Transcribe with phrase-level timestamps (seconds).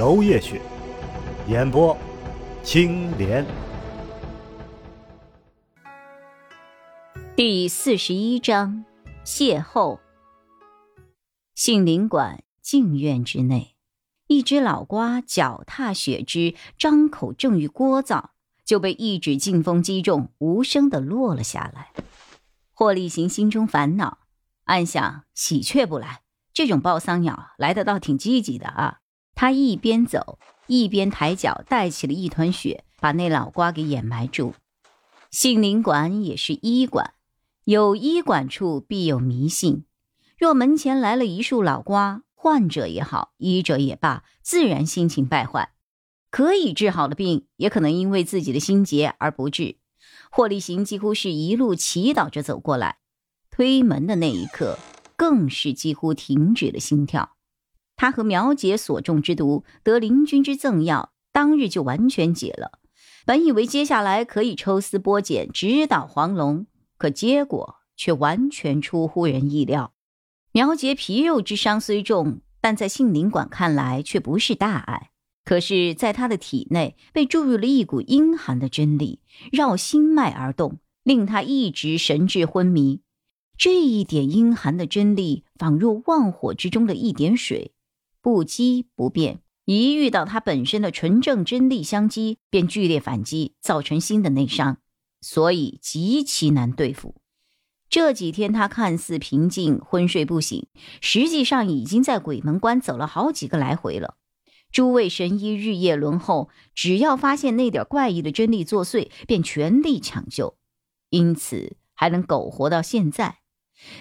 [0.00, 0.58] 楼夜雪，
[1.46, 1.94] 演播
[2.62, 3.44] 青莲。
[7.36, 8.82] 第四十一章
[9.26, 9.98] 邂逅。
[11.54, 13.76] 杏林馆静院之内，
[14.26, 18.30] 一只老瓜脚踏雪枝，张口正欲聒噪。
[18.64, 21.92] 就被一指劲风击中，无声的落了下来。
[22.72, 24.20] 霍立行心中烦恼，
[24.64, 26.22] 暗想：喜鹊不来，
[26.54, 28.99] 这种报丧鸟来的倒挺积极的啊！
[29.40, 34.52] 他一边走，一边抬脚带起了一团雪，把那老瓜给掩埋住。
[35.30, 37.14] 杏林馆也是医馆，
[37.64, 39.86] 有医馆处必有迷信。
[40.36, 45.72] 若门前来了一束老瓜，患者也好，医者也罢，自然心情败坏。
[46.30, 49.78] 可以治好的病，也可能因为自己的心结而不治。
[50.30, 52.98] 霍立行几乎是一路祈祷着走过来，
[53.50, 54.78] 推门的那一刻，
[55.16, 57.36] 更是几乎停止了心跳。
[58.00, 62.78] 他和苗姐所中之毒，得灵君之赠药，当日就完全解了。
[63.26, 66.64] 本以为接下来可以抽丝剥茧，直捣黄龙，
[66.96, 69.92] 可结果却完全出乎人意料。
[70.52, 75.10] 苗杰皮肉之伤虽重，但在杏林馆看来却不是大碍。
[75.44, 79.20] 可是，在他的体内被注入了一股阴寒的真力，
[79.52, 83.02] 绕心脉而动，令他一直神志昏迷。
[83.58, 87.74] 这一点阴寒的真力，仿若旺火之中的一点水，
[88.20, 89.40] 不激不变。
[89.64, 94.78] 一遇到他本身的纯正真力相击，便剧烈反击，造成新的内伤，
[95.20, 97.14] 所以极其难对付。
[97.88, 100.66] 这几天他看似平静，昏睡不醒，
[101.00, 104.16] 实际上已经在鬼门关走了好几个来回了。
[104.72, 110.56] 诸位神医日夜轮候，只要发现那点怪异的真力作祟，便全力抢救，
[111.10, 113.38] 因此还能苟活到现在。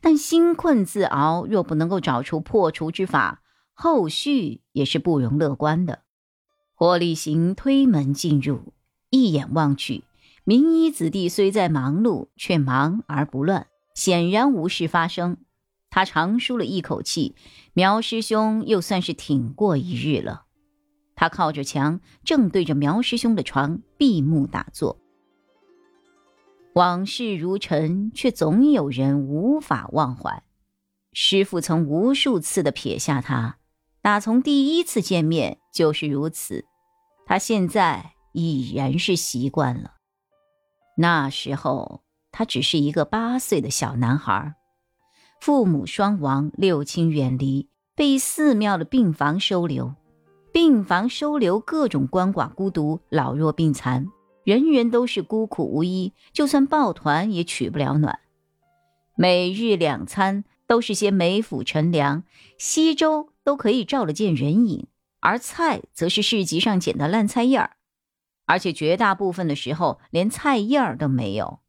[0.00, 3.42] 但心困自熬，若不能够找出破除之法，
[3.78, 6.00] 后续也是不容乐观的。
[6.74, 8.72] 霍立行推门进入，
[9.10, 10.04] 一眼望去，
[10.44, 15.36] 名医子弟虽在忙碌，却忙而不乱，显然无事发生。
[15.90, 17.34] 他长舒了一口气，
[17.74, 20.44] 苗师兄又算是挺过一日了。
[21.14, 24.98] 他靠着墙，正对着苗师兄的床闭目打坐。
[26.74, 30.42] 往事如尘，却总有人无法忘怀。
[31.12, 33.58] 师傅曾无数次的撇下他，
[34.06, 36.64] 打从第一次见面就是如此。
[37.26, 39.94] 他现在已然是习惯了。
[40.96, 44.54] 那时候他只是一个八岁的小男孩，
[45.40, 49.92] 父母双亡，六亲远离，被寺庙的病房收留。
[50.52, 54.06] 病房收留各种鳏寡孤独、老弱病残，
[54.44, 58.20] 人人都是孤苦无依，就算抱团也取不了暖。
[59.16, 62.22] 每日两餐都是些梅腐陈粮，
[62.56, 64.88] 稀粥都可以照了见人影，
[65.20, 67.76] 而菜则是市集上捡的烂菜叶儿，
[68.44, 71.60] 而且绝大部分的时候连菜叶儿都没有。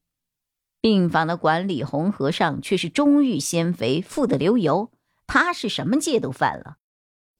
[0.82, 4.92] 病房的管理红和尚却是中日鲜肥，富得流油，
[5.28, 6.78] 他是什么戒都犯了。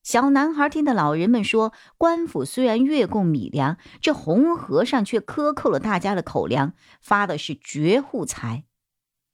[0.04, 8.67] 小男孩听的老人们说，官府虽然月供米粮，这红和尚却克扣了大家的口粮，发的是绝户财。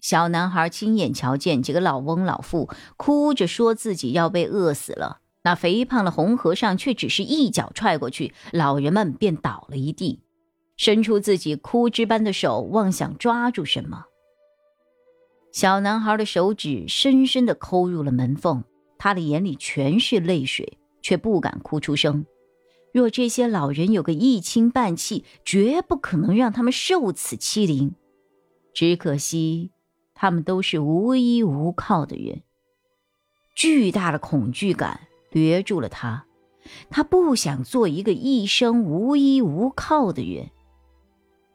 [0.05, 10.21] 小男孩亲眼瞧见几个老翁老妇哭着说自己要被饿死了，那肥胖的红和尚却只是一脚踹过去，老人们便倒了一地，
[10.77, 14.05] 伸出自己枯枝般的手，妄想抓住什么。
[15.53, 18.63] 小男孩的手指深深地抠入了门缝。
[18.99, 22.27] 他的眼里全是泪水，却不敢哭出声。
[22.93, 27.95] 若这些老人有个一亲半气，绝不可能让他们受此欺凌。
[28.75, 29.71] 只可惜，
[30.15, 32.43] 他们都是无依无靠的人。
[33.55, 36.25] 巨大的恐惧感掠住了他，
[36.91, 40.51] 他不想做一个一生无依无靠的人。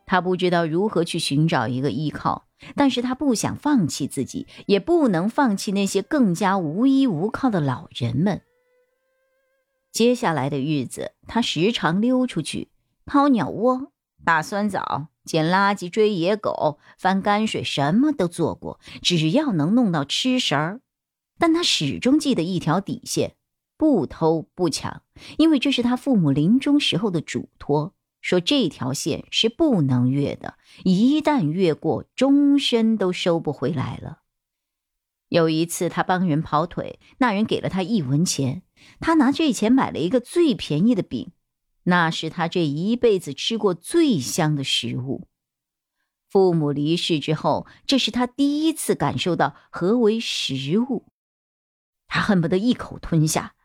[0.06, 2.45] 他不知道如何去寻找一个依靠。
[2.75, 8.41] 但是他不想放弃自己，也不能放弃那些更加无依无靠的老人们。
[9.94, 12.67] 接下来的日子，他时常溜出去
[13.06, 13.94] 掏鸟窝、
[14.25, 20.81] 打酸枣、捡垃圾、追野狗、翻泔水，什么都做过，只要能弄到吃食儿。
[21.37, 23.35] 但他始终记得一条底线：
[23.77, 25.03] 不偷不抢，
[25.37, 34.21] 因为这是他父母临终时候的嘱托，说这条线是不能越的，一旦越过，终身都收不回来了。
[35.27, 38.63] 有一次，他帮人跑腿，那人给了他一文钱，
[38.99, 41.33] 他拿这钱买了一个最便宜的饼，
[41.83, 45.27] 那是他这一辈子吃过最香的食物。
[46.29, 51.07] 父母离世之后，这是他第一次感受到何为食物。
[52.07, 53.55] 他恨不得一口吞下，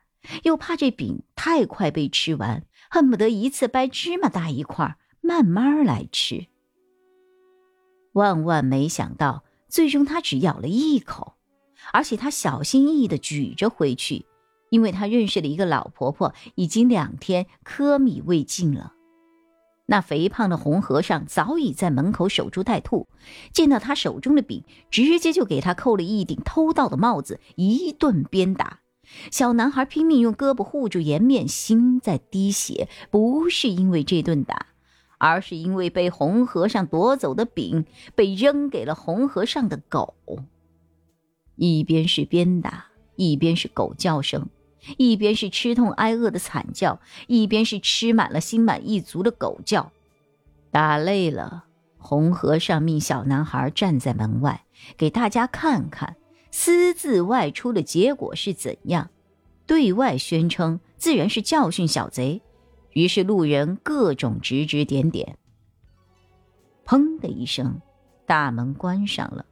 [0.44, 6.46] 又怕这饼太快被吃完，恨不得一次掰芝麻大一块，慢慢来吃。
[8.12, 11.34] 万万没想到，最终他只咬了一口，
[11.92, 14.24] 而且他小心翼翼地举着回去，
[14.74, 18.92] 因为他认识了一个老婆婆，已经两天糠米未进了。
[19.86, 23.06] 那肥胖的红和尚早已在门口守株待兔，
[23.52, 28.80] 见到他手中的饼，直接就给他扣了一顶偷盗的帽子，一顿鞭打。
[29.30, 34.66] 小男孩拼命用胳膊护住颜面，心在滴血，不是因为这顿打，
[35.18, 37.84] 而是因为被红和尚夺走的饼
[38.16, 40.14] 被扔给了红和尚的狗。
[41.54, 44.48] 一边是鞭打，一边是狗叫声。
[44.96, 49.92] 一边是吃痛挨饿的惨叫，一边是吃满了心满意足的狗叫。
[50.70, 51.64] 打累了，
[51.98, 54.64] 红和尚命小男孩站在门外，
[54.96, 56.16] 给大家看看
[56.50, 59.10] 私自外出的结果是怎样。
[59.66, 62.42] 对外宣称自然是教训小贼，
[62.92, 65.38] 于是路人各种指指点点。
[66.84, 67.80] 砰的一声，
[68.26, 69.46] 大门关上了，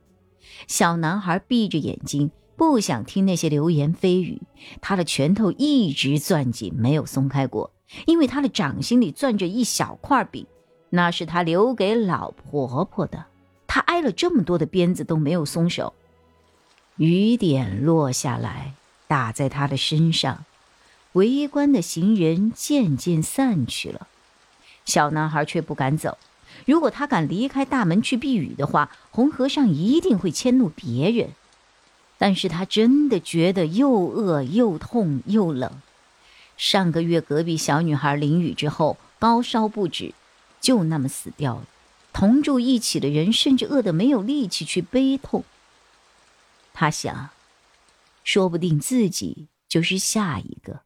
[0.69, 2.31] 小男孩闭着眼睛。
[2.63, 4.41] 不想听那些流言蜚语，
[4.81, 7.73] 他的拳头一直攥紧，没有松开过。
[8.07, 10.47] 因为他的掌心里攥着一小块饼，
[10.91, 13.27] 那是他留给老婆婆的。
[13.67, 15.93] 他挨了这么多的鞭子都没有松手。
[16.99, 18.75] 雨点落下来，
[19.09, 20.45] 打在他的身上。
[21.15, 24.07] 围观的行人渐渐散去了，
[24.85, 26.17] 小男孩却不敢走。
[26.65, 31.31] 如果他敢离开大门去避雨的话，红和尚一定会迁怒别人。
[32.23, 35.83] 但是他真的觉得又饿又痛又冷。
[36.57, 40.15] 上个月隔壁小女孩淋雨之后高烧不止，
[40.61, 41.67] 就那么死掉了。
[42.13, 45.43] 同住一起的人甚至饿得没有力气去悲痛。
[46.73, 47.31] 他想，
[48.23, 50.83] 说不定自己就是下一个，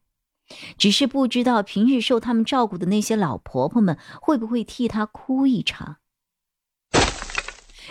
[0.79, 5.99] 只是不知道平日受他们照顾的那些老婆婆们会不会替他哭一场。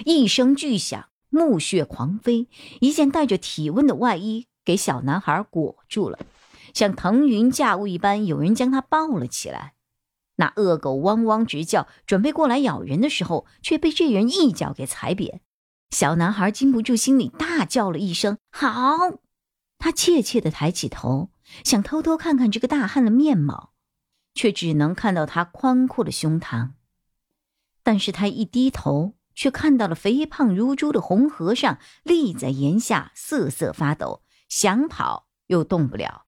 [0.03, 1.09] 一声巨响。
[1.35, 2.47] 木屑狂飞，
[2.79, 6.17] 一件带着体温的外衣给小男孩裹住了，
[6.73, 9.73] 像腾云驾雾一般，有人将他抱了起来。
[10.37, 15.41] 那恶狗汪汪直叫，准备过来咬人的时候，却被这人一脚给踩扁。
[15.89, 19.19] 小男孩禁不住心里大叫了一声“好”，
[19.77, 21.29] 他怯怯地抬起头，
[21.63, 23.71] 想偷偷看看这个大汉的面貌，
[24.33, 26.71] 却只能看到他宽阔的胸膛。
[27.83, 29.13] 但是他一低头。
[29.35, 36.25] 却看到了肥胖如猪的红和尚立在檐下，瑟瑟发抖，想跑又动不了。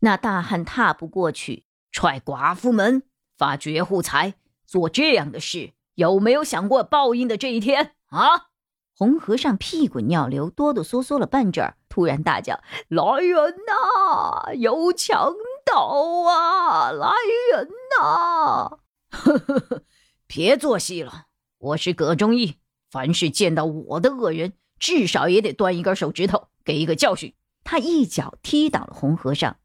[0.00, 3.04] 那大汉踏步过去，踹寡妇门，
[3.36, 4.34] 发绝户财，
[4.66, 8.48] 做这样的事，有没有想过报应的这一天啊？
[8.94, 14.52] 红和尚屁滚尿流，哆哆嗦嗦了半阵儿，突然大叫：“来人呐！
[14.54, 15.32] 有强
[15.64, 15.88] 盗
[16.28, 16.92] 啊！
[16.92, 17.10] 来
[17.50, 18.78] 人呐！”
[19.10, 19.82] 呵呵呵，
[20.26, 21.26] 别做戏了。
[21.62, 22.56] 我是葛中义，
[22.90, 27.34] 凡是见到我的恶人，至少也得断一根手指头，给一个教训。
[27.62, 29.58] 他一脚踢倒了红和尚，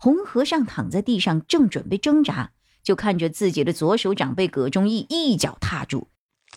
[0.00, 2.50] 红和尚躺在地上，正准备挣扎，
[2.82, 6.08] 就看着自己的左手掌被葛中义一脚踏住，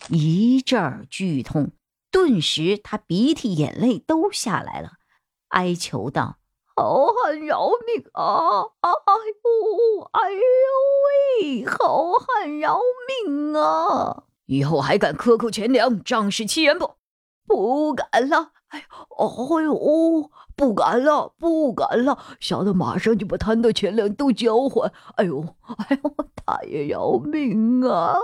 [0.08, 1.70] 一阵剧痛，
[2.10, 4.94] 顿时他鼻涕眼泪都下来了，
[5.50, 6.38] 哀求道
[6.74, 8.62] ：“好汉饶命啊！
[8.80, 8.90] 哎
[9.44, 10.40] 呦，哎呦
[11.06, 12.80] 喂，好汉饶
[13.24, 16.94] 命啊！”以后还敢克扣钱粮、仗势欺人不？
[17.46, 18.52] 不敢了！
[18.68, 22.18] 哎呦，哎呦，不敢了，不敢了！
[22.40, 24.90] 小的马上就把贪的钱粮都交还。
[25.16, 25.54] 哎呦，
[25.88, 26.14] 哎呦，
[26.46, 28.16] 大爷饶命啊！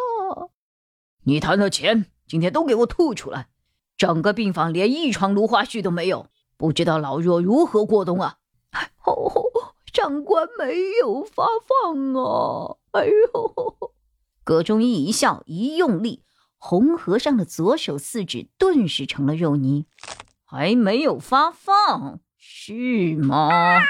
[1.24, 3.48] 你贪的钱，今天都给我吐出来！
[3.98, 6.26] 整个病房连一床芦花絮都没有，
[6.56, 8.38] 不知道老弱如何过冬啊！
[9.04, 9.30] 哦，
[9.92, 12.76] 长官没有发放啊！
[12.92, 13.73] 哎呦！
[14.44, 16.22] 葛中义一笑，一用力，
[16.58, 19.86] 红和尚的左手四指顿时成了肉泥。
[20.44, 23.80] 还没有发放是吗？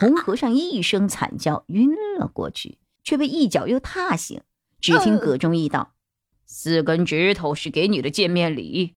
[0.00, 4.42] 红和尚一声惨叫，晕了过去，却被一脚又踏醒。
[4.80, 5.94] 只听葛中义道
[6.44, 8.94] ：“四根指头是给你的见面礼，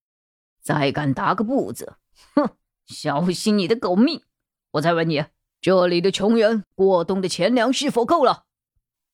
[0.61, 1.93] 再敢打个不字，
[2.33, 2.50] 哼，
[2.85, 4.21] 小心你的狗命！
[4.71, 5.25] 我再问你，
[5.61, 8.45] 这里的穷人过冬的钱粮是否够了？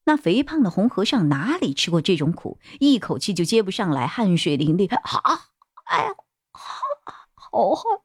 [0.07, 4.89] 那肥胖的红和尚哪里吃过这种苦，一口气就接不上来，汗水淋漓。
[4.95, 5.49] 啊，
[5.83, 6.15] 哎呀，
[6.53, 7.99] 好汗，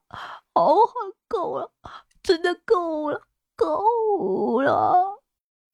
[0.53, 1.71] 好汗，够了，
[2.21, 3.23] 真的够了，
[3.55, 5.23] 够了。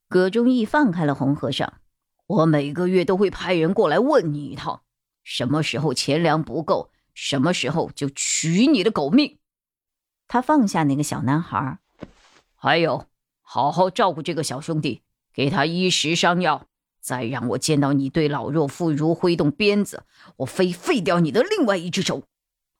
[0.06, 1.80] 葛忠义放开了红和尚，
[2.26, 4.82] 我每个月都会派人过来问你一趟，
[5.24, 9.38] 什么时候钱粮不够，什么时候就取你的狗命。
[10.26, 11.78] 他放下那个小男孩，
[12.54, 13.06] 还有，
[13.40, 15.00] 好好照顾这个小兄弟。
[15.38, 16.66] 给他衣食上药，
[17.00, 20.02] 再让我见到你对老弱妇孺挥动鞭子，
[20.38, 22.24] 我非废掉你的另外一只手！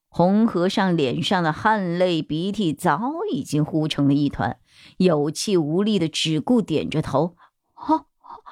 [0.09, 4.59] 红和尚脸上的汗泪鼻涕早已经糊成了一团，
[4.97, 7.37] 有气无力的只顾点着头。
[7.75, 8.09] 好，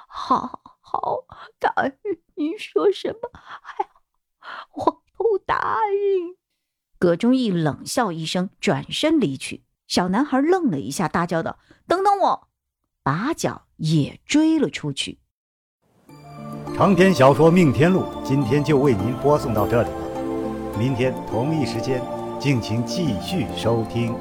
[0.06, 1.24] 好，好，
[1.58, 2.20] 答应！
[2.36, 3.28] 你说什么？
[3.34, 3.88] 哎，
[4.74, 6.36] 我不答应！
[7.00, 9.64] 葛忠义冷笑一声，转身离去。
[9.88, 11.58] 小男孩愣了一下，大叫道
[11.88, 12.48] ：“等等我！”
[13.06, 15.16] 把脚也追了出去。
[16.76, 22.02] 长篇小说《命天录》今天就为您播送到这里了，明天同一时间，
[22.40, 24.12] 敬请继续收听。